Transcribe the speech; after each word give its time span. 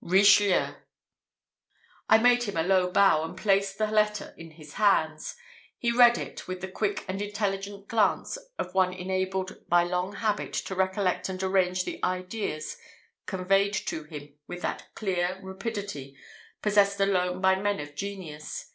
"Richelieu." 0.00 0.76
I 2.08 2.18
made 2.18 2.44
him 2.44 2.56
a 2.56 2.62
low 2.62 2.88
bow, 2.92 3.24
and 3.24 3.36
placed 3.36 3.78
the 3.78 3.88
letter 3.88 4.32
in 4.38 4.52
his 4.52 4.74
hands. 4.74 5.34
He 5.76 5.90
read 5.90 6.16
it, 6.16 6.46
with 6.46 6.60
the 6.60 6.68
quick 6.70 7.04
and 7.08 7.20
intelligent 7.20 7.88
glance 7.88 8.38
of 8.60 8.74
one 8.74 8.92
enabled 8.92 9.68
by 9.68 9.82
long 9.82 10.12
habit 10.14 10.52
to 10.52 10.76
collect 10.92 11.28
and 11.28 11.42
arrange 11.42 11.84
the 11.84 11.98
ideas 12.04 12.76
conveyed 13.26 13.72
to 13.74 14.04
him 14.04 14.32
with 14.46 14.62
that 14.62 14.86
clear 14.94 15.40
rapidity 15.42 16.16
possessed 16.62 17.00
alone 17.00 17.40
by 17.40 17.56
men 17.56 17.80
of 17.80 17.96
genius. 17.96 18.70